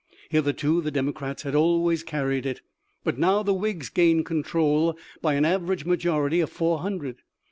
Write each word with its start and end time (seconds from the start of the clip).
Hith 0.29 0.45
erto 0.47 0.83
the 0.83 0.89
Democrats 0.89 1.43
had 1.43 1.53
always 1.53 2.01
carried 2.01 2.47
it, 2.47 2.61
but 3.03 3.19
now 3.19 3.43
the 3.43 3.53
Whigs 3.53 3.89
gained 3.89 4.25
control 4.25 4.97
by 5.21 5.35
an 5.35 5.45
average 5.45 5.85
majority 5.85 6.39
of 6.39 6.49
four 6.49 6.79
hundred. 6.79 7.17